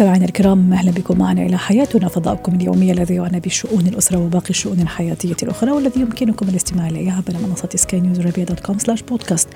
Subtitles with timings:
[0.00, 4.80] مستمعينا الكرام أهلا بكم معنا إلى حياتنا فضاؤكم اليومي الذي يعنى بشؤون الأسرة وباقي الشؤون
[4.80, 9.48] الحياتية الأخرى والذي يمكنكم الاستماع اليه عبر منصه سكاي نيوز عربيه dot com slash podcast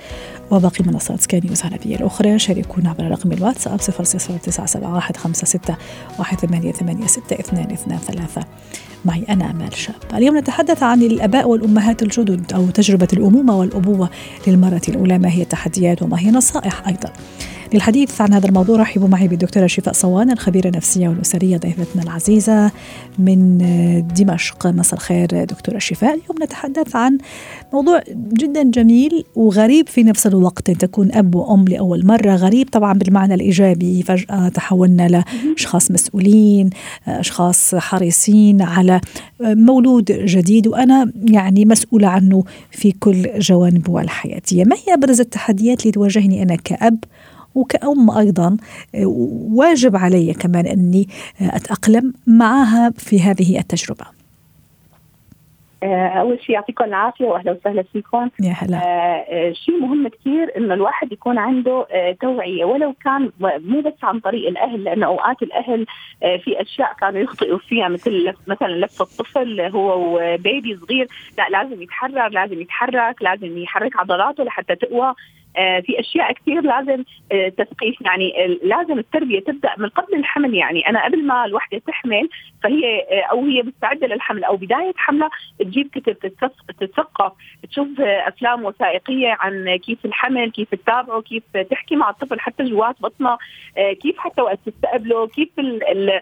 [0.51, 2.39] وباقي منصات سكاي نيوز العربية الأخرى.
[2.39, 5.61] شاركونا عبر رقم الواتساب 00971
[9.05, 9.95] معي أنا أمال شاب.
[10.15, 14.11] اليوم نتحدث عن الأباء والأمهات الجدد أو تجربة الأمومة والأبوة
[14.47, 17.13] للمرة الأولى ما هي التحديات وما هي نصائح أيضا.
[17.75, 22.71] للحديث عن هذا الموضوع رحبوا معي بالدكتورة شفاء صوان الخبيرة النفسية والأسرية ضيفتنا العزيزة
[23.19, 23.59] من
[24.19, 24.67] دمشق.
[24.67, 26.11] مساء الخير دكتورة شفاء.
[26.11, 27.19] اليوم نتحدث عن
[27.73, 30.71] موضوع جدا جميل وغريب في نفس الوقت.
[30.71, 34.03] تكون أب وأم لأول مرة غريب طبعا بالمعنى الإيجابي.
[34.03, 36.71] فجأة تحولنا لأشخاص مسؤولين
[37.09, 39.01] أشخاص حريصين على
[39.41, 45.93] مولود جديد وأنا يعني مسؤولة عنه في كل جوانبه الحياتية ما هي أبرز التحديات اللي
[45.93, 47.05] تواجهني أنا كأب؟
[47.55, 48.57] وكأم أيضا
[49.55, 51.09] واجب علي كمان أني
[51.41, 54.07] أتأقلم معها في هذه التجربة.
[55.85, 58.31] آه، أول شيء يعطيكم العافية واهلا وسهلا فيكم.
[58.43, 58.77] يا هلا.
[58.77, 63.93] آه, آه، شيء مهم كثير إنه الواحد يكون عنده آه توعية ولو كان مو بس
[64.03, 65.87] عن طريق الأهل لأنه أوقات الأهل
[66.23, 71.09] آه في أشياء كانوا يخطئوا فيها مثل مثلا لف الطفل هو وبيبي صغير
[71.39, 75.07] لا لازم يتحرر لازم يتحرك لازم يحرك عضلاته لحتى تقوى.
[75.09, 75.15] آه،
[75.55, 78.01] في أشياء كثير لازم آه، تثقيف.
[78.01, 80.55] يعني لازم التربية تبدأ من قبل الحمل.
[80.55, 82.29] يعني أنا قبل ما الوحدة تحمل
[82.63, 86.19] فهي آه، أو هي مستعدة للحمل أو بداية حملها تجيب كتب
[86.79, 87.33] تتثقف
[87.71, 93.39] تشوف أفلام وثائقية عن كيف الحمل كيف تتابعه كيف تحكي مع الطفل حتى جوات بطنه
[94.03, 96.21] كيف حتى وقت تستقبله كيف ال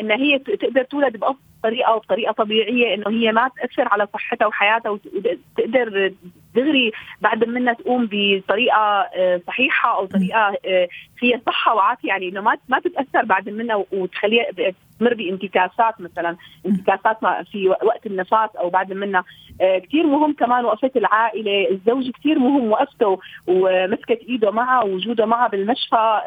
[0.00, 4.90] إن هي تقدر تولد بافضل طريقه وبطريقة طبيعية إنه هي ما تأثر على صحتها وحياتها
[4.90, 6.12] وتقدر
[6.54, 12.08] دغري بعد منها تقوم بطريقة آه، صحيحة أو طريقة آه، فيها صحة وعافية.
[12.08, 14.46] يعني إنه ما ما تتأثر بعد منها وتخليها
[15.00, 16.36] تمر بانتكاسات مثلا.
[16.66, 17.16] انتكاسات
[17.52, 19.24] في وقت النفاس أو بعد منها
[19.60, 21.70] آه، كثير مهم كمان وقفة العائلة.
[21.70, 26.20] الزوج كثير مهم وقفته ومسكت إيده معها ووجوده معها بالمشفى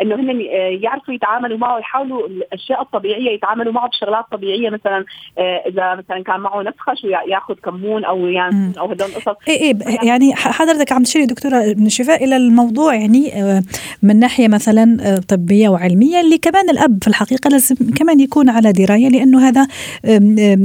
[0.00, 5.04] إنه هن آه، يعرفوا يتعاملوا معه ويحاولوا الأشياء الطبيعية يتعاملوا معه بشغلات طبيعية مثلا
[5.38, 9.36] آه، إذا مثلا كان معه نفخش وياخذ كمون أو يعني أو هدول القصص.
[9.48, 13.62] اي اي يعني حضرتك عم تشيري دكتورة من الشفاء إلى الموضوع يعني آه،
[14.02, 19.08] من ناحية مثلا طبية وعلمية اللي كمان الأب في الحقيقة لازم كمان يكون على دراية
[19.08, 19.66] لأنه هذا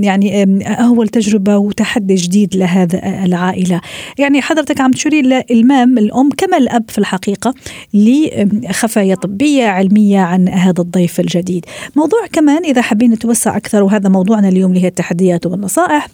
[0.03, 3.81] يعني أول تجربة وتحدي جديد لهذا العائلة.
[4.17, 7.53] يعني حضرتك عم تشيري للمام الأم كما الأب في الحقيقة
[7.93, 11.65] لخفايا طبية علمية عن هذا الضيف الجديد.
[11.95, 16.07] موضوع كمان إذا حابين نتوسع أكثر وهذا موضوعنا اليوم اللي هي التحديات والنصائح.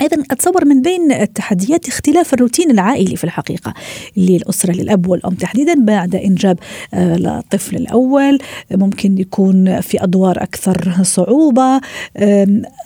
[0.00, 3.74] أيضا أتصور من بين التحديات اختلاف الروتين العائلي في الحقيقة
[4.16, 6.58] للأسرة للأب والأم تحديدا بعد إنجاب
[6.94, 8.38] الطفل الأول.
[8.70, 11.80] ممكن يكون في أدوار أكثر صعوبة.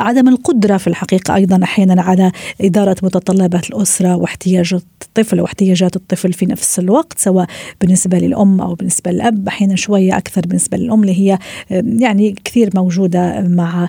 [0.01, 6.47] عدم القدرة في الحقيقة أيضا أحيانا على إدارة متطلبات الأسرة واحتياجات الطفل واحتياجات الطفل في
[6.47, 7.47] نفس الوقت سواء
[7.81, 9.49] بالنسبة للأم أو بالنسبة للأب.
[9.49, 11.39] أحيانا شوية أكثر بالنسبة للأم اللي هي
[11.71, 13.89] يعني كثير موجودة مع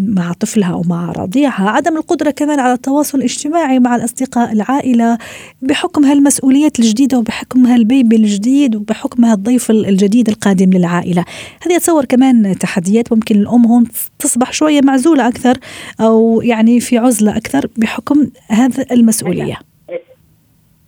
[0.00, 1.70] مع طفلها أو مع رضيعها.
[1.70, 5.18] عدم القدرة كمان كمان على التواصل الاجتماعي مع الأصدقاء العائلة
[5.62, 11.24] بحكم هالمسؤوليات الجديدة وبحكم هالبيبي الجديد وبحكم هالضيف الجديد القادم للعائلة.
[11.62, 13.84] هذه أتصور كمان تحديات ممكن الأم هون
[14.18, 15.58] تصبح شوية معزولة أكثر
[16.00, 19.69] أو يعني في عزلة أكثر بحكم هذه المسؤولية.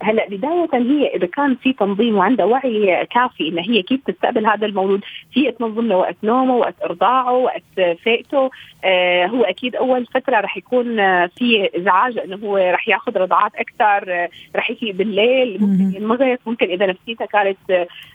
[0.03, 4.65] هلا بداية هي إذا كان في تنظيم وعندها وعي كافي إن هي كيف تستقبل هذا
[4.65, 5.01] المولود
[5.33, 8.49] هي تنظم له وقت نومه وقت إرضاعه وقت فئته
[8.83, 10.95] آه هو أكيد أول فترة رح يكون
[11.27, 16.65] في إزعاج إنه هو رح ياخذ رضعات أكثر آه رح يفيق بالليل ممكن ينمغص ممكن
[16.65, 17.57] إذا نفسيتها كانت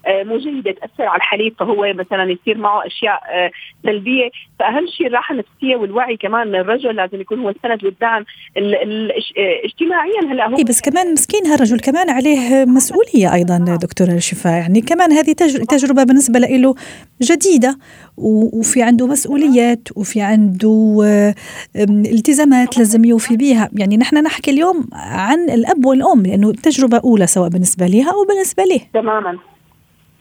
[0.07, 3.51] آه مو جيدة تأثر على الحليب فهو مثلا يصير معه أشياء آه
[3.83, 4.31] سلبية.
[4.59, 8.25] فأهم شيء الراحة النفسية والوعي كمان الرجل لازم يكون هو السند والدعم
[9.65, 10.21] اجتماعيا.
[10.33, 14.81] هلا هو إيه بس كمان مسكين هالرجل الرجل كمان عليه مسؤولية أيضا دكتورة شفاء يعني
[14.81, 15.33] كمان هذه
[15.69, 16.75] تجربة بالنسبة له
[17.23, 17.79] جديدة
[18.17, 21.35] وفي عنده مسؤوليات وفي عنده
[21.77, 27.49] التزامات لازم يوفي بها يعني نحن نحكي اليوم عن الأب والأم لأنه تجربة أولى سواء
[27.49, 29.39] بالنسبة لها أو بالنسبة له تماما.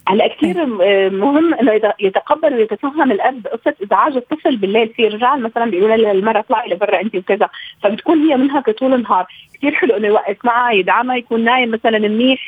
[0.10, 0.66] هلا كثير
[1.10, 4.90] مهم إنه يتقبل ويتفهم الأب قصة إزعاج الطفل بالليل.
[4.90, 7.50] في رجال مثلا بيقولوا للمراه اطلعي لبرا انت وكذا.
[7.84, 9.26] فبتكون هي منهكه طول النهار.
[9.58, 12.46] كثير حلو إنه يوقف معها يدعمها يكون نايم مثلا منيح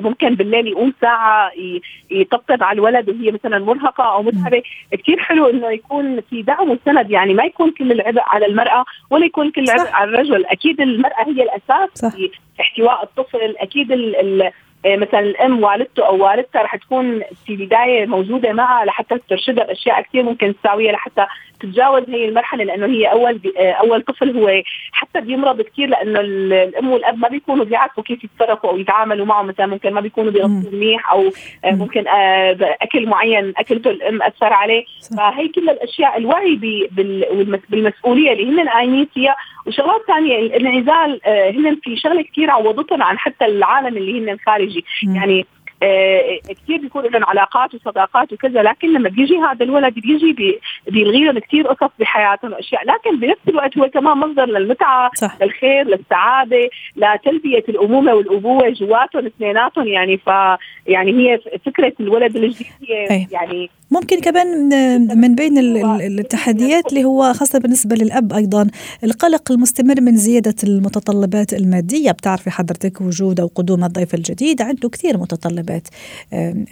[0.00, 1.50] ممكن بالليل يقوم ساعة
[2.10, 4.62] يطبطب على الولد وهي مثلا مرهقة أو متعبة.
[4.92, 7.10] كثير حلو إنه يكون في دعم وسند.
[7.10, 10.46] يعني ما يكون كل العبء على المرأة ولا يكون كل العبء على الرجل.
[10.46, 12.16] أكيد المرأة هي الأساس صح.
[12.16, 12.30] في
[12.60, 13.54] احتواء الطفل.
[13.58, 14.50] أكيد ال ال
[14.86, 20.22] مثلا الأم والدته أو والدتها رح تكون في البدايه موجودة معها لحتى ترشدها بأشياء كثير
[20.22, 21.26] ممكن تساويها لحتى
[21.60, 24.62] تتجاوز هي المرحلة لأنه هي أول إيه، أول طفل هو
[24.92, 29.66] حتى بيمرض كثير لأنه الأم والأب ما بيكونوا بيعرفوا كيف يتصرفوا أو يتعاملوا معه مثلا
[29.66, 31.22] ممكن ما بيكونوا بيغطوا منيح أو
[31.64, 34.84] إيه، ممكن آه، اكل معين أكلته الأم أثر عليه.
[35.16, 36.54] فهي كل الأشياء الوعي
[37.68, 39.36] بالمسؤولية اللي هن قايمين فيها.
[39.66, 44.36] وشغلات ثانية الانعزال آه، هن في شغلة كثير عوضتهم عن حتى العالم اللي هن
[45.02, 45.46] يعني
[46.48, 50.58] كثير بيكون لهم علاقات وصداقات وكذا لكن لما بيجي هذا الولد بيجي
[50.88, 52.84] بيلغي لهم كثير قصص بحياتهم وأشياء.
[52.84, 55.36] لكن بنفس الوقت هو كمان مصدر للمتعة صح.
[55.42, 60.16] للخير للسعادة لتلبية الأمومة والأبوة جواتهم اثنيناتهم يعني.
[60.16, 60.26] ف
[60.86, 64.48] يعني هي فكرة الولد الجديد هي يعني ممكن كمان
[65.20, 65.58] من بين
[66.18, 68.66] التحديات اللي هو خاصة بالنسبة للأب أيضا
[69.04, 72.10] القلق المستمر من زيادة المتطلبات المادية.
[72.10, 75.65] بتعرفي حضرتك وجود أو قدوم الضيف الجديد عنده كثير متطلبات.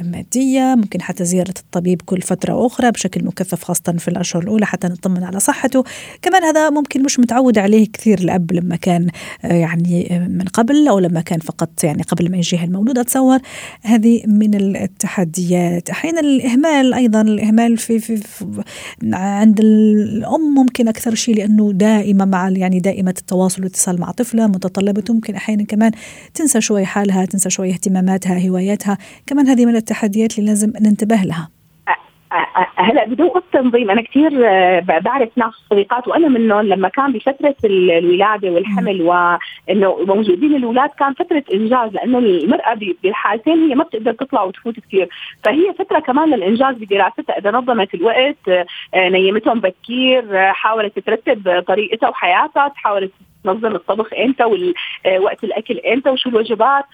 [0.00, 4.87] مادية ممكن حتى زيارة الطبيب كل فترة أخرى بشكل مكثف خاصة في الأشهر الأولى حتى
[4.88, 5.85] نطمن على صحته.
[6.23, 9.08] كمان هذا ممكن مش متعود عليه كثير الأب لما كان
[9.44, 12.99] آه، يعني آه، من قبل أو لما كان فقط يعني قبل ما يجيه المولود.
[12.99, 13.38] أتصور
[13.82, 15.91] هذه من التحديات.
[15.91, 18.62] أحيانا الإهمال أيضا الإهمال في, في, في
[19.12, 25.14] عند الأم ممكن أكثر شيء لأنه دائما مع يعني دائمة التواصل والاتصال مع طفلة متطلبته
[25.14, 25.93] ممكن أحيانا كمان
[26.35, 28.83] تنسى شوي حالها تنسى شوي اهتماماتها هواياتها.
[29.26, 31.48] كمان هذه من التحديات اللي لازم ننتبه لها.
[32.76, 37.54] هلا بدون قصة تنظيم أنا كثير آه، بعرف ناس صديقات وأنا منهم لما كان بفترة
[37.64, 44.42] الولادة والحمل وإنه موجودين الأولاد كان فترة إنجاز لأنه المرأة بالحالتين هي ما بتقدر تطلع
[44.42, 45.08] وتفوت كثير
[45.44, 48.48] فهي فترة كمان للإنجاز بدراستها إذا نظمت الوقت
[48.94, 53.10] آه، نيمتهم بكير حاولت ترتب طريقتها وحياتها تحاول
[53.44, 56.84] تنظم الطبخ إمتى ووقت الأكل إمتى وشو الوجبات.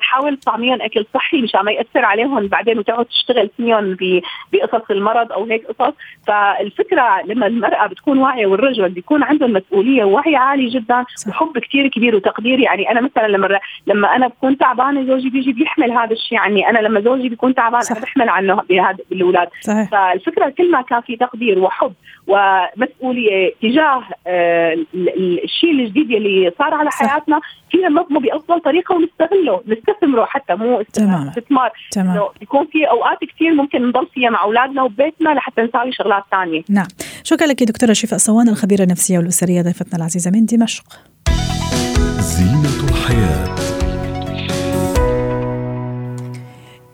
[0.00, 2.46] تحاول تطعميهم أكل صحي مشان ما يأثر عليهم.
[2.46, 3.96] بعدين وتقعد تشتغل فيهم
[4.52, 5.94] بقصص المرض أو هيك قصص.
[6.26, 12.16] فالفكرة لما المرأة بتكون واعية والرجل بيكون عندهم مسؤولية ووعي عالي جدا وحب كثير كبير
[12.16, 12.60] وتقدير.
[12.60, 16.70] يعني أنا مثلا لما لما أنا بكون تعبانة زوجي بيجي بيحمل هذا الشيء عني.
[16.70, 19.48] أنا لما زوجي بيكون تعبان أنا بحمل عنه بهذا بالاولاد
[19.92, 21.92] فالفكرة كل ما كان في تقدير وحب
[22.26, 24.76] ومسؤولية تجاه آه
[25.44, 27.40] الشيء الجديد اللي صار على حياتنا
[27.70, 28.94] فينا ننظمه بأفضل طريقة
[29.32, 31.72] ونستغله نستثمره حتى مو استثمار.
[31.90, 36.62] تمام يكون في أوقات كثير ممكن نضل فيها مع أولادنا وبيتنا لحتى نساوي شغلات ثانية.
[36.68, 36.86] نعم.
[37.24, 40.84] شكرا لك دكتورة شفاء صوان الخبيرة النفسية والأسرية ضيفتنا العزيزة من دمشق.
[42.20, 43.71] زينة الحياة.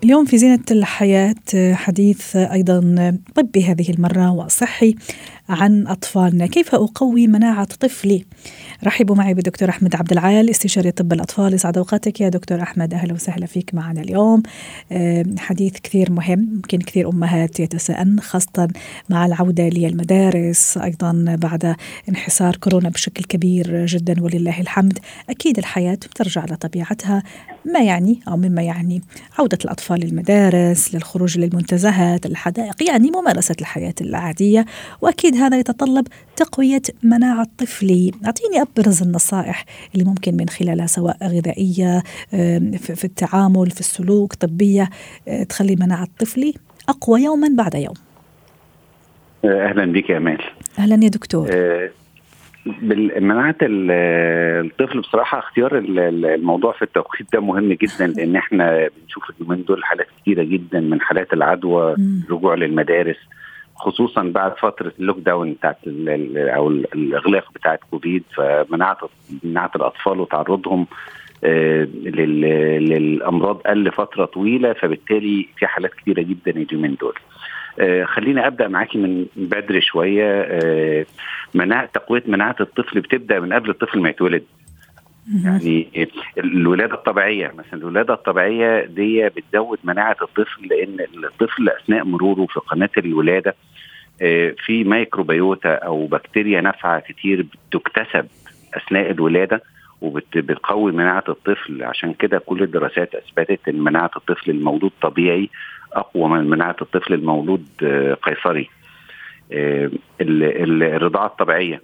[0.09, 1.35] اليوم في زينة الحياة
[1.73, 4.95] حديث أيضا طبي هذه المرة وصحي
[5.49, 6.47] عن أطفالنا.
[6.47, 8.25] كيف أقوي مناعة طفلي؟
[8.85, 11.55] رحبوا معي بالدكتور أحمد عبد العال استشاري طب الأطفال.
[11.55, 12.95] يسعد أوقاتك يا دكتور أحمد.
[12.95, 14.43] أهلا وسهلا فيك معنا اليوم.
[15.39, 18.69] حديث كثير مهم يمكن كثير أمهات يتساءلن خاصة
[19.09, 21.77] مع العودة للمدارس أيضا بعد
[22.09, 24.99] انحسار كورونا بشكل كبير جدا ولله الحمد.
[25.31, 27.23] أكيد الحياة ترجع لطبيعتها
[27.65, 29.03] ما يعني أو مما يعني
[29.39, 34.65] عودة الأطفال للمدارس للخروج للمنتزهات الحدائق يعني ممارسة الحياة العادية.
[35.01, 39.65] وأكيد هذا يتطلب تقوية مناعة طفلي أعطيني أبرز النصائح
[39.95, 42.03] اللي ممكن من خلالها سواء غذائية
[42.79, 44.91] في التعامل في السلوك طبية
[45.29, 46.55] آه، تخلي مناعة طفلي
[46.89, 47.95] أقوى يوما بعد يوم.
[49.45, 50.39] أهلا بك يا أمال.
[50.79, 51.49] أهلا يا دكتور.
[51.53, 51.91] أه
[53.21, 59.85] مناعة الطفل بصراحة اختيار الموضوع في التوقيت ده مهم جدا لأن إحنا بنشوف اليومين دول
[59.85, 61.97] حالات كثيرة جدا من حالات العدوى
[62.27, 63.17] الرجوع للمدارس
[63.77, 65.79] خصوصا بعد فترة ال lockdown بتاعت
[66.37, 68.99] أو الإغلاق بتاعت كوفيد فمناعة
[69.45, 70.87] مناعة الأطفال وتعرضهم
[71.45, 77.15] آه، للأمراض قل فترة طويلة فبالتالي في حالات كثيره جدا اليومين دول.
[77.79, 80.41] آه، خليني أبدأ معاكي من بدري شوية.
[80.41, 81.07] آه،
[81.55, 84.43] مناعه تقوية مناعة الطفل بتبدأ من قبل الطفل ما يتولد.
[85.45, 86.09] يعني
[86.39, 92.91] الولادة الطبيعية مثلا الولادة الطبيعية دي بتزود مناعة الطفل لأن الطفل أثناء مروره في قناة
[92.99, 93.55] الولادة
[94.23, 98.27] آه، في ميكروبيوتا أو بكتيريا نافعة كتير بتكتسب
[98.75, 99.63] أثناء الولادة
[100.01, 101.83] وبتقوي مناعة الطفل.
[101.85, 105.51] عشان كده كل الدراسات أثبتت إن مناعة الطفل المولود طبيعي
[105.93, 108.71] أقوى من مناعة الطفل المولود آه، قيصري.
[109.53, 109.91] آه،
[110.21, 111.83] الرضاعة الطبيعية.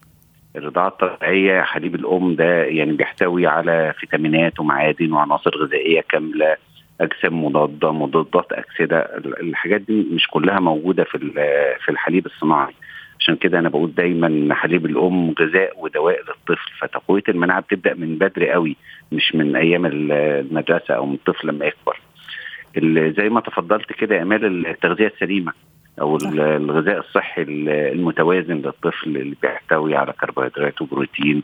[0.56, 6.56] الرضاعة الطبيعية حليب الأم ده يعني بيحتوي على فيتامينات ومعادن وعناصر غذائية كاملة
[7.00, 8.98] أجسام مضادة مضادات أكسدة.
[9.40, 11.18] الحاجات دي مش كلها موجودة في
[11.84, 12.74] في الحليب الصناعي.
[13.20, 16.70] عشان كده أنا بقول دايما حليب الأم غذاء ودواء للطفل.
[16.80, 18.76] فتقوية المناعة بتبدأ من بدري قوي
[19.12, 22.00] مش من أيام المدرسة أو من الطفل لما يكبر.
[23.16, 25.52] زي ما تفضلت كده امال التغذية السليمة
[26.00, 31.42] أو الغذاء الصحي المتوازن للطفل اللي بيحتوي على كربوهيدرات وبروتين.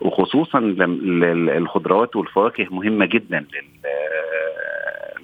[0.00, 0.58] وخصوصا
[1.56, 3.46] الخضروات والفواكه مهمة جدا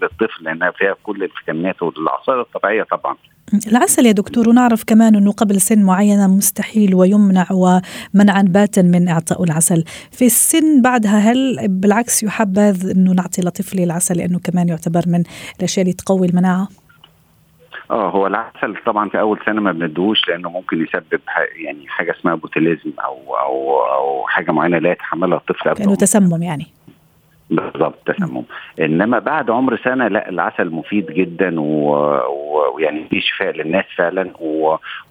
[0.03, 3.17] للطفل لأنها فيها كل الفيتامينات والعصائر الطبيعية طبعا.
[3.67, 9.45] العسل يا دكتور ونعرف كمان إنه قبل سن معينة مستحيل ويمنع ومنعا باتا من إعطاء
[9.45, 15.23] العسل، في السن بعدها هل بالعكس يحبذ إنه نعطي لطفلي العسل لأنه كمان يعتبر من
[15.59, 16.69] الأشياء اللي تقوي المناعة؟
[17.91, 21.21] آه هو العسل طبعا في أول سنة ما بندوش لأنه ممكن يسبب
[21.65, 26.67] يعني حاجة اسمها botulism أو أو أو حاجة معينة لا يتحملها الطفل كأنه تسمم يعني.
[27.51, 28.43] بالضبط تسمم
[28.81, 34.31] إنما بعد عمر سنة لا العسل مفيد جدا ويعني في شفاء للناس فعلا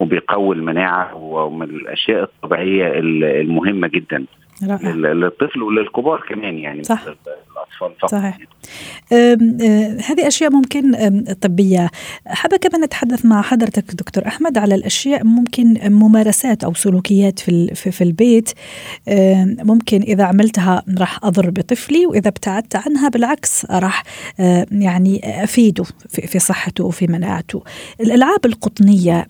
[0.00, 2.92] وبيقوي المناعة ومن الأشياء الطبيعية
[3.40, 4.24] المهمة جدا
[4.68, 4.90] رائع.
[4.90, 7.04] للطفل وللكبار كمان يعني صح.
[7.82, 8.10] الأطفال فقط.
[8.10, 8.38] صحيح.
[10.10, 10.94] هذه أشياء ممكن
[11.40, 11.90] طبية.
[12.26, 18.04] حابة كمان نتحدث مع حضرتك دكتور أحمد على الأشياء ممكن ممارسات أو سلوكيات في في
[18.04, 18.50] البيت
[19.64, 24.02] ممكن إذا عملتها راح أضر بطفلي وإذا ابتعدت عنها بالعكس راح
[24.72, 27.62] يعني أفيده في صحته وفي مناعته.
[28.00, 29.26] الألعاب القطنية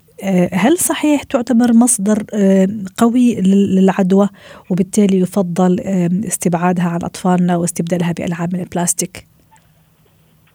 [0.52, 4.28] هل صحيح تعتبر مصدر آه، قوي للعدوى
[4.70, 5.80] وبالتالي يفضل
[6.26, 9.26] استبعادها عن أطفالنا واستبدالها بألعاب من البلاستيك؟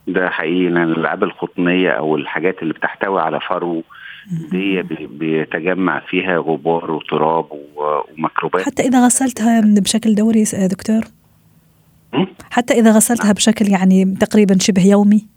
[0.08, 3.84] ده حقيقي لأن الألعاب القطنية أو الحاجات اللي بتحتوي على فرو
[4.52, 11.02] دي بيتجمع فيها غبار وتراب وميكروبات حتى إذا غسلتها بشكل دوري دكتور؟
[12.52, 15.33] حتى إذا غسلتها بشكل يعني تقريبا شبه يومي؟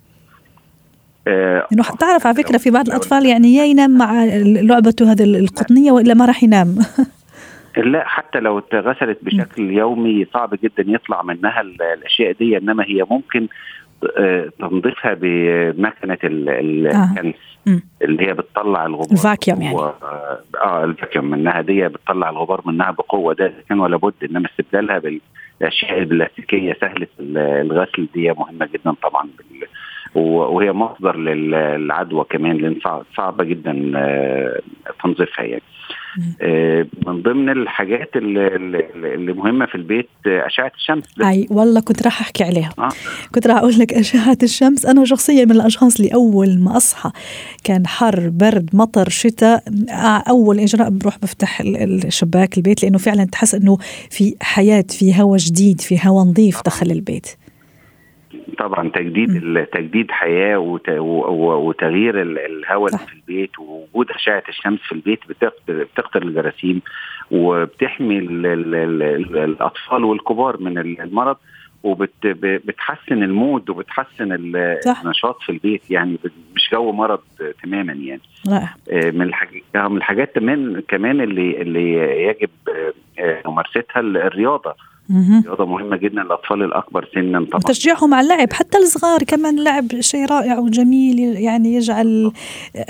[1.26, 5.92] آه إنه تعرف على فكرة في بعض الأطفال يعني يا ينام مع لعبته هذه القطنية
[5.92, 6.78] وإلا ما راح ينام.
[7.76, 13.48] لا حتى لو اتغسلت بشكل يومي صعب جدا يطلع منها الأشياء دي إنما هي ممكن
[14.18, 17.34] آه، تنظيفها بمكنة الكنس
[17.68, 17.80] آه.
[18.02, 19.76] اللي هي بتطلع الغبار الفاكيوم يعني.
[19.76, 23.34] آه الفاكيوم منها دي بتطلع الغبار منها بقوة.
[23.34, 29.28] ده كان ولا بد إنما استبدالها بالأشياء البلاستيكية سهلة الغسل دي مهمة جدا طبعا
[30.16, 32.76] وهي مصدر للعدوى كمان لأن
[33.16, 34.60] صعبة جدا آه،
[35.02, 35.62] تنظيفها يعني.
[36.42, 41.04] آه، من ضمن الحاجات اللي, مهمة في البيت آه، أشعة الشمس.
[41.20, 42.70] أي والله كنت راح أحكي عليها.
[42.78, 42.88] آه.
[43.34, 44.86] كنت راح أقول لك أشعة الشمس.
[44.86, 47.10] أنا شخصيا من الأشخاص اللي أول ما أصحى
[47.64, 49.62] كان حر برد مطر شتاء
[50.28, 53.76] أول إجراء بروح بفتح الشباك البيت لأنه فعلا تحس إنه
[54.10, 57.36] في حياة في هواء جديد في هواء نظيف دخل البيت.
[58.58, 65.20] طبعا تجديد تجديد حياة وتغيير الهواء في البيت ووجود أشعة الشمس في البيت
[65.68, 66.82] بتقتل الجراثيم
[67.30, 71.36] وبتحمي الأطفال والكبار من المرض
[71.82, 75.90] وبتحسن ال mood وبتحسن النشاط في البيت.
[75.90, 76.18] يعني
[76.54, 77.20] مش جو مرض
[77.62, 78.20] تماما يعني.
[78.48, 82.50] رائع آه، من الحاجات من الحاجات كمان كمان اللي اللي يجب
[83.18, 84.74] آه، ممارستها الرياضة.
[85.10, 87.60] رياضة مهمة جدا للأطفال الأكبر سنا طبعا.
[87.60, 92.32] تشجيعهم على اللعب حتى الصغار كمان اللعب شيء رائع وجميل يعني يجعل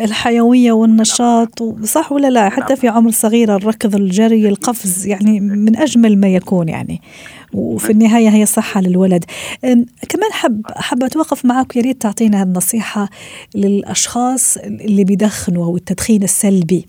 [0.00, 6.18] الحيوية والنشاط صح ولا لا؟ حتى في عمر صغير الركض الجري القفز يعني من أجمل
[6.18, 7.00] ما يكون يعني.
[7.52, 9.24] وفي النهاية هي صحة للولد.
[10.08, 13.08] كمان حب حب أتوقف معك يا ريت تعطينا النصيحة
[13.54, 16.86] للأشخاص اللي بيدخنوا أو التدخين السلبي.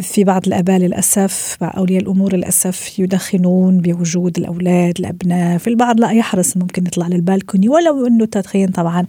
[0.00, 5.58] في بعض الآباء للأسف أولياء الأمور للأسف يدخنون بوجود الأولاد الأبناء.
[5.58, 9.06] في البعض لا يحرص ممكن يطلع للبالكوني ولو أنه التدخين طبعا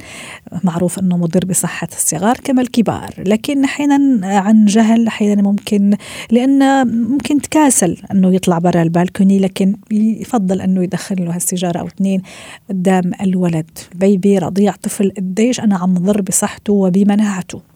[0.64, 5.98] معروف أنه مضر بصحة الصغار كما الكبار لكن أحيانا عن جهل أحيانا ممكن
[6.32, 12.22] لأن ممكن تكاسل أنه يطلع برا البالكوني لكن يفضل أنه يدخن له هالسيجارة أو اثنين
[12.70, 13.70] قدام الولد.
[13.96, 17.75] بيبي رضيع طفل قديش أنا عم ضر بصحته وبمناعته.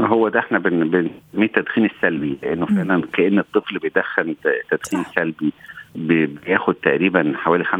[0.00, 4.34] هو ده إحنا بنسميه التدخين السلبي لأنه فعلا كأن الطفل بيدخن
[4.70, 5.52] تدخين سلبي
[5.94, 7.72] بياخد تقريبا حوالي 25%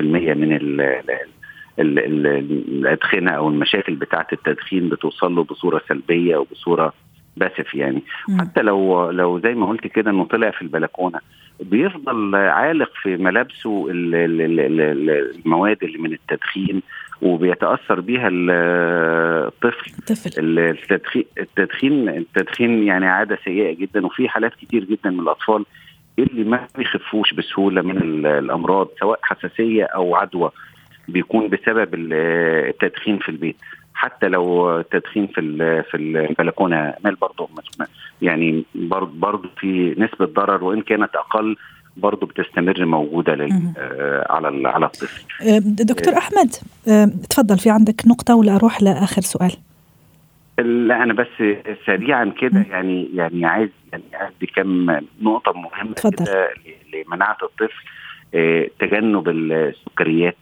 [0.00, 0.80] من ال
[1.78, 1.98] ال
[2.68, 6.92] الأدخنة أو المشاكل بتاعة التدخين بتوصل له بصورة سلبية وبصوره
[7.36, 8.02] باسف يعني.
[8.28, 8.40] مم.
[8.40, 11.20] حتى لو لو زي ما قلت كده إنه طلع في البلكونة
[11.60, 16.82] بيفضل عالق في ملابسه المواد اللي من التدخين
[17.22, 18.28] وبيتأثر بيها
[19.64, 19.92] الطفل.
[20.38, 25.64] التدخين التدخين التدخين يعني عادة سيئة جدا وفي حالات كتير جدا من الأطفال
[26.18, 30.50] اللي ما بيخفوش بسهولة من الأمراض سواء حساسية أو عدوى
[31.08, 33.56] بيكون بسبب التدخين في البيت.
[33.94, 37.48] حتى لو تدخين في في البلكونة مال برضه
[38.22, 41.56] يعني برضه في نسبة ضرر وإن كانت أقل
[41.96, 45.24] برضه بتستمر موجودة لل آه على على الطفل.
[45.42, 46.18] آه، دكتور آه.
[46.18, 46.50] أحمد
[47.30, 49.52] تفضل في عندك نقطة ولا أروح لآخر سؤال؟
[50.58, 51.42] لا أنا بس
[51.86, 54.90] سريعا كده يعني يعني عايز يعني ادي كم
[55.22, 56.48] نقطة مهمة كده
[56.94, 57.84] لمناعة الطفل
[58.78, 60.36] تجنب السكريات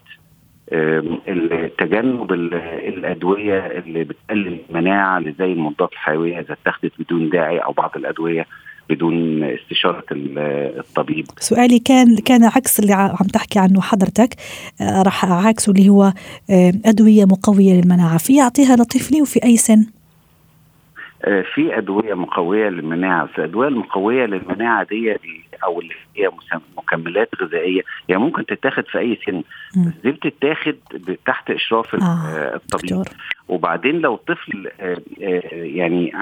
[1.78, 8.46] تجنب الأدوية اللي بتقلل المناعة زي المضادات الحيوية إذا اتخذت بدون داعي أو بعض الأدوية
[8.90, 11.26] بدون استشارة الطبيب.
[11.38, 14.34] سؤالي كان كان عكس اللي عم تحكي عنه حضرتك.
[14.80, 16.12] آه، راح عكسه اللي هو
[16.50, 18.18] آه، أدوية مقوية للمناعة.
[18.18, 19.86] في يعطيها لطفلي وفي أي سن؟
[21.24, 23.26] آه، في أدوية مقوية للمناعة.
[23.26, 25.16] في الأدوية المقوية للمناعة دي
[25.64, 26.30] أو اللي هي
[26.76, 29.42] مكملات غذائية يعني ممكن تتاخد في أي سن.
[29.76, 30.76] بس دي بتتاخد
[31.26, 32.90] تحت إشراف آه الطبيب.
[32.90, 33.08] دكتور.
[33.48, 34.70] وبعدين لو الطفل
[35.52, 36.12] يعني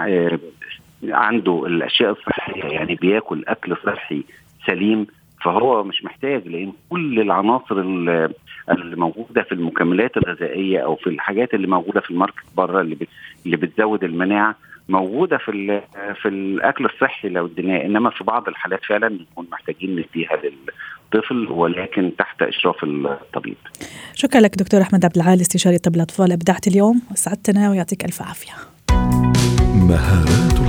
[1.04, 4.22] عنده الأشياء الصحية يعني بياكل أكل صحي
[4.66, 5.06] سليم
[5.44, 11.66] فهو مش محتاج لأن كل العناصر اللي موجودة في المكملات الغذائية أو في الحاجات اللي
[11.66, 12.96] موجودة في الماركت بره اللي
[13.46, 14.54] اللي بتزود المناعة
[14.88, 15.80] موجودة في
[16.22, 22.12] في الأكل الصحي لو اديناه إنما في بعض الحالات فعلا نكون محتاجين نديها للطفل ولكن
[22.18, 23.56] تحت إشراف الطبيب.
[24.14, 28.52] شكرا لك دكتور أحمد عبد العال استشاري طب الأطفال أبدعت اليوم وسعدتنا ويعطيك ألف عافية.
[29.74, 30.61] مهارات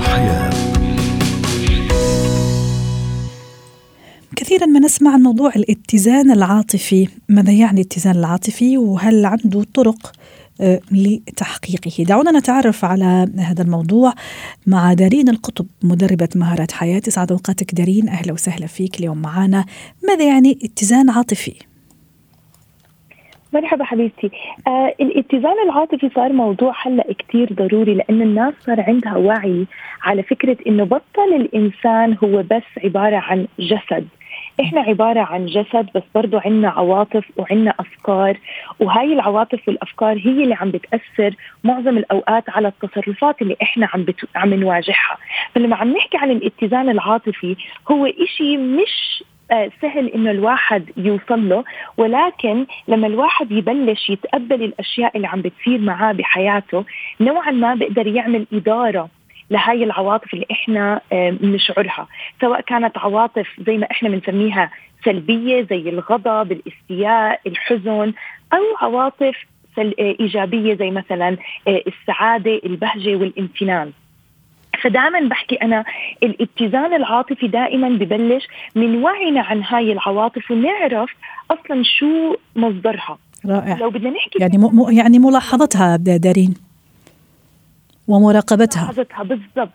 [4.36, 7.08] كثيرا ما نسمع عن موضوع الاتزان العاطفي.
[7.28, 10.12] ماذا يعني الاتزان العاطفي؟ وهل عنده طرق
[10.60, 14.12] آه، لتحقيقه؟ دعونا نتعرف على هذا الموضوع
[14.66, 17.02] مع دارين القطب مدربة مهارات حياة.
[17.08, 18.08] سعد أوقاتك دارين.
[18.08, 18.98] أهلا وسهلا فيك.
[19.00, 19.64] اليوم معنا
[20.08, 21.54] ماذا يعني اتزان عاطفي؟
[23.52, 24.30] مرحبا حبيبتي.
[24.66, 29.66] آه الاتزان العاطفي صار موضوع هلأ كثير ضروري لأن الناس صار عندها وعي
[30.02, 34.06] على فكرة إنه بطل الإنسان هو بس عبارة عن جسد.
[34.60, 38.38] إحنا عبارة عن جسد بس برضو عنا عواطف وعنا أفكار
[38.80, 44.16] وهاي العواطف والأفكار هي اللي عم بتأثر معظم الأوقات على التصرفات اللي إحنا عم بت...
[44.36, 45.16] عم نواجهها.
[45.54, 47.56] فلما عم نحكي عن الاتزان العاطفي
[47.90, 51.64] هو إشي مش آه، سهل إنه الواحد يوصل له
[51.96, 56.84] ولكن لما الواحد يبلش يتقبل الأشياء اللي عم بتصير معاه بحياته
[57.20, 59.08] نوعا ما بيقدر يعمل إدارة
[59.50, 62.08] لهي العواطف اللي إحنا بنشعرها.
[62.40, 64.70] سواء كانت عواطف زي ما إحنا بنسميها
[65.04, 68.12] سلبية زي الغضب الاستياء الحزن
[68.52, 69.36] أو عواطف
[69.98, 71.36] إيجابية زي مثلا
[71.68, 73.92] آه، السعادة البهجة والامتنان.
[74.82, 75.84] فدائما بحكي أنا
[76.22, 81.10] الاتزان العاطفي دائما ببلش من وعينا عن هاي العواطف ونعرف
[81.50, 83.18] أصلا شو مصدرها.
[83.46, 83.76] رائع.
[83.78, 84.86] لو بدنا نحكي يعني م...
[84.90, 86.54] يعني ملاحظتها دارين.
[88.08, 88.82] ومراقبتها.
[88.82, 89.70] ملاحظتها بالضبط.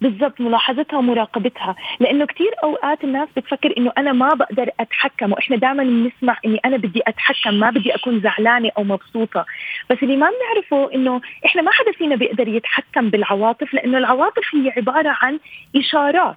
[0.00, 1.76] بالضبط ملاحظتها ومراقبتها.
[2.00, 6.76] لأنه كثير أوقات الناس بتفكر إنه أنا ما بقدر أتحكم وإحنا دائما بنسمع إني أنا
[6.76, 9.46] بدي أتحكم ما بدي أكون زعلانة أو مبسوطة.
[9.90, 14.70] بس اللي ما بنعرفه إنه إحنا ما حدا فينا بيقدر يتحكم بالعواطف لأنه العواطف هي
[14.76, 15.38] عبارة عن
[15.76, 16.36] إشارات.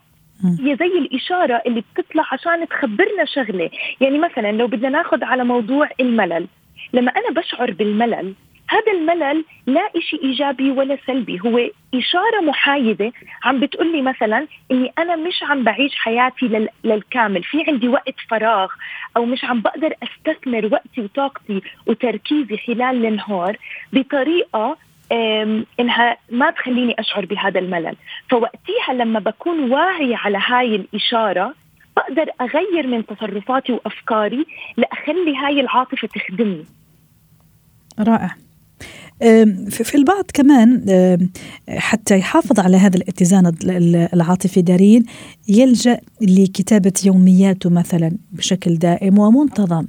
[0.59, 3.69] هي زي الإشارة اللي بتطلع عشان تخبرنا شغلة.
[4.01, 6.47] يعني مثلا لو بدنا ناخذ على موضوع الملل
[6.93, 8.33] لما أنا بشعر بالملل
[8.73, 11.39] هذا الملل لا إشي إيجابي ولا سلبي.
[11.39, 13.11] هو إشارة محايدة
[13.43, 17.43] عم بتقول لي مثلا إني أنا مش عم بعيش حياتي للكامل.
[17.43, 18.69] في عندي وقت فراغ
[19.17, 23.57] أو مش عم بقدر أستثمر وقتي وطاقتي وتركيزي خلال النهار
[23.93, 24.77] بطريقة
[25.79, 27.95] إنها ما تخليني أشعر بهذا الملل.
[28.29, 31.53] فوقتها لما بكون واعية على هاي الإشارة
[31.97, 34.45] بقدر أغير من تصرفاتي وأفكاري
[34.77, 36.65] لأخلي هاي العاطفة تخدمني.
[37.99, 38.35] رائع.
[39.69, 40.85] في البعض كمان
[41.69, 43.51] حتى يحافظ على هذا الاتزان
[44.13, 45.03] العاطفي دارين
[45.47, 49.85] يلجأ لكتابة يومياته مثلا بشكل دائم ومنتظم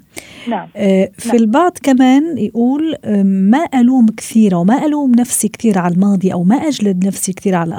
[0.49, 0.68] نعم.
[0.77, 1.37] أه، في نعم.
[1.37, 6.57] البعض كمان يقول ما ألوم كثير أو ما ألوم نفسي كثير على الماضي أو ما
[6.57, 7.75] أجلد نفسي كثير على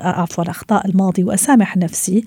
[0.00, 2.24] عفوا اخطاء الماضي وأسامح نفسي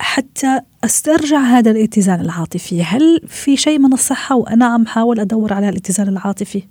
[0.00, 5.68] حتى أسترجع هذا الاتزان العاطفي هل في شيء من الصحة وأنا عم حاول أدور على
[5.68, 6.62] الاتزان العاطفي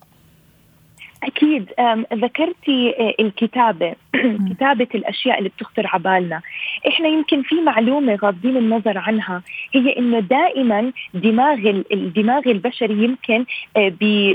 [1.24, 1.74] أكيد.
[2.14, 3.96] ذكرتي آه، الكتابة.
[4.50, 6.42] كتابة الأشياء اللي بتخطر على بالنا.
[6.88, 9.42] إحنا يمكن في معلومة غاضين النظر عنها.
[9.74, 13.46] هي إنه دائما دماغ الدماغ البشري يمكن
[13.78, 13.90] آه،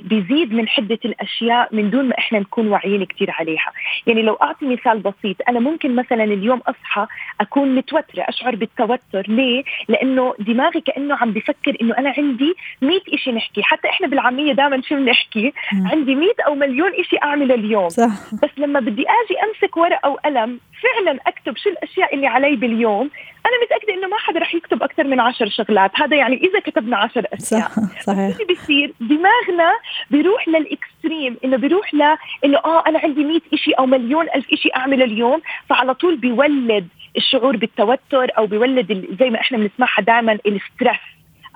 [0.04, 3.72] بيزيد من حدة الأشياء من دون ما إحنا نكون واعيين كثير عليها.
[4.06, 7.06] يعني لو أعطي مثال بسيط أنا ممكن مثلا اليوم أصحى
[7.40, 9.24] أكون متوترة أشعر بالتوتر.
[9.28, 13.62] ليه؟ لأنه دماغي كأنه عم بفكر إنه أنا عندي 100 إشي نحكي.
[13.62, 17.88] حتى إحنا بالعامية دائما شو بنحكي؟ عندي 100 أو مليون إشي أعمله اليوم.
[17.88, 18.34] صح.
[18.42, 23.10] بس لما بدي أجي أمسك ورقة وقلم فعلا أكتب شو الأشياء اللي علي باليوم.
[23.46, 25.90] أنا متأكدة إنه ما حدا رح يكتب أكثر من عشر شغلات.
[25.94, 27.60] هذا يعني إذا كتبنا عشر أشياء.
[27.60, 28.02] صح.
[28.02, 28.18] صحيح.
[28.18, 29.72] اللي بيصير؟ دماغنا
[30.10, 32.02] بيروح لل extreme إنه بيروح ل
[32.44, 35.42] إنه آه أنا عندي 100 إشي أو مليون ألف إشي أعمله اليوم.
[35.68, 41.00] فعلى طول بيولد الشعور بالتوتر أو بيولد زي ما إحنا بنسمعها دائما ال stress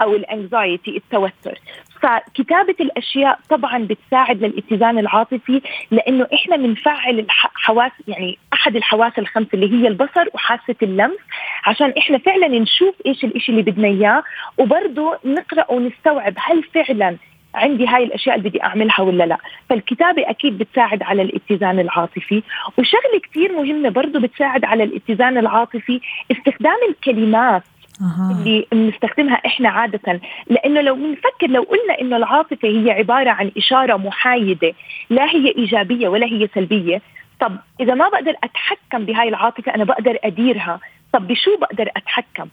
[0.03, 1.59] أو ال anxiety التوتر.
[2.03, 9.73] فكتابة الأشياء طبعا بتساعد للاتزان العاطفي لأنه إحنا بنفعل الحواس يعني أحد الحواس الخمس اللي
[9.73, 11.19] هي البصر وحاسة اللمس
[11.65, 14.23] عشان إحنا فعلا نشوف إيش الإشي اللي بدنا إياه
[14.59, 17.17] وبرضه نقرأ ونستوعب هل فعلا
[17.55, 19.39] عندي هاي الأشياء اللي بدي أعملها ولا لا.
[19.69, 22.43] فالكتابة أكيد بتساعد على الاتزان العاطفي.
[22.79, 26.01] وشغلة كثير مهمة برضه بتساعد على الاتزان العاطفي
[26.33, 27.63] استخدام الكلمات.
[28.01, 28.31] أه.
[28.31, 30.21] اللي بنستخدمها إحنا عادة.
[30.51, 34.73] لأنه لو بنفكر لو قلنا إنه العاطفة هي عبارة عن إشارة محايدة
[35.11, 37.03] لا هي إيجابية ولا هي سلبية
[37.41, 40.81] طب إذا ما بقدر أتحكم بهاي العاطفة أنا بقدر أديرها
[41.13, 42.49] طب بشو بقدر أتحكم؟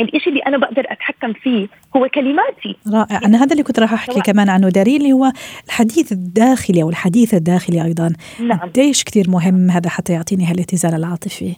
[0.00, 2.76] الإشي اللي أنا بقدر أتحكم فيه هو كلماتي.
[2.92, 3.20] رائع.
[3.24, 4.68] أنا هذا اللي كنت راح أحكي كمان عنه.
[4.68, 5.32] دارين اللي هو
[5.66, 8.12] الحديث الداخلي أو الحديث الداخلي أيضا.
[8.40, 8.58] نعم.
[8.58, 11.56] قديش كثير مهم هذا حتى يعطيني هالاتزان العاطفي.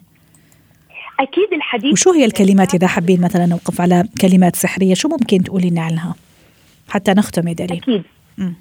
[1.21, 5.71] أكيد الحديث وشو هي الكلمات إذا حابين مثلا نوقف على كلمات سحرية؟ شو ممكن تقولي
[5.71, 6.15] لنا عنها؟
[6.89, 7.79] حتى نختم يا دليل.
[7.83, 8.03] أكيد.
[8.39, 8.53] م.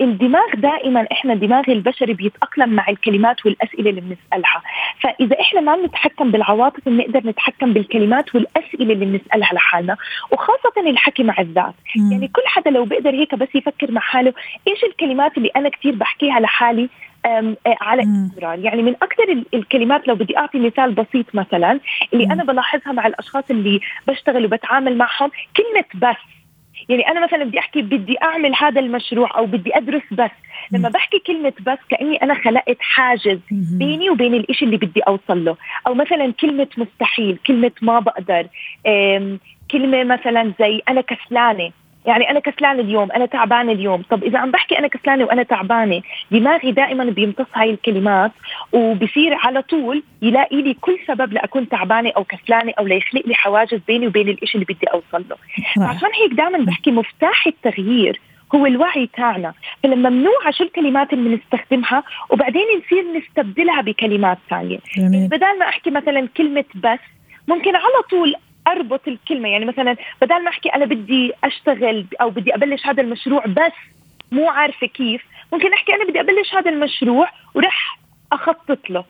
[0.00, 4.62] الدماغ دائما إحنا الدماغ البشري بيتأقلم مع الكلمات والأسئلة اللي بنسألها.
[5.00, 9.96] فإذا إحنا ما بنتحكم بالعواطف بنقدر نتحكم بالكلمات والأسئلة اللي بنسألها لحالنا.
[10.30, 11.74] وخاصة الحكي مع الذات.
[11.96, 12.12] مم.
[12.12, 14.32] يعني كل حدا لو بيقدر هيك بس يفكر مع حاله
[14.68, 16.88] إيش الكلمات اللي أنا كثير بحكيها لحالي؟
[17.66, 21.80] على استمرار يعني من أكثر الكلمات لو بدي أعطي مثال بسيط مثلا
[22.12, 26.16] اللي أنا بلاحظها مع الأشخاص اللي بشتغل وبتعامل معهم كلمة بس.
[26.88, 30.30] يعني أنا مثلا بدي أحكي بدي أعمل هذا المشروع أو بدي أدرس بس.
[30.72, 35.56] لما بحكي كلمة بس كأني أنا خلقت حاجز بيني وبين الإشي اللي بدي أوصل له.
[35.86, 38.46] أو مثلا كلمة مستحيل كلمة ما بقدر.
[39.70, 41.70] كلمة مثلا زي أنا كسلانة.
[42.06, 44.02] يعني أنا كسلانه اليوم أنا تعبانه اليوم.
[44.02, 48.32] طب إذا عم بحكي أنا كسلانة وأنا تعبانة دماغي دائما بيمتص هاي الكلمات
[48.72, 53.80] وبصير على طول يلاقي لي كل سبب لأكون تعبانة أو كسلانة أو ليخلق لي حواجز
[53.88, 55.36] بيني وبين الإشي اللي بدي أوصل له.
[55.88, 58.20] عشان هيك دائما بحكي مفتاح التغيير
[58.54, 59.54] هو الوعي تاعنا.
[59.82, 64.78] فلما منوعة شو الكلمات اللي بنستخدمها وبعدين نصير نستبدلها بكلمات ثانية.
[65.28, 67.00] بدل ما أحكي مثلا كلمة بس
[67.48, 68.34] ممكن على طول
[68.70, 69.48] أربط الكلمة.
[69.48, 73.72] يعني مثلا بدل ما أحكي أنا بدي أشتغل أو بدي أبلش هذا المشروع بس
[74.32, 77.98] مو عارفة كيف ممكن أحكي أنا بدي أبلش هذا المشروع ورح
[78.32, 79.04] أخطط له.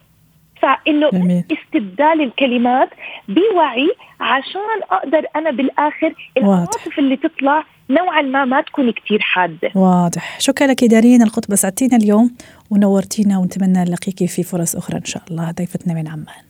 [0.62, 1.44] فإنه جميل.
[1.52, 2.88] استبدال الكلمات
[3.28, 3.88] بوعي
[4.20, 9.70] عشان أقدر أنا بالآخر العواطف اللي تطلع نوعا ما ما تكون كثير حادة.
[9.74, 10.40] واضح.
[10.40, 11.22] شكرا لك دارين.
[11.22, 12.36] القطب اسعدتينا اليوم
[12.70, 15.50] ونورتينا ونتمنى نلاقيك في فرص أخرى إن شاء الله.
[15.50, 16.49] ضيفتنا من عمان.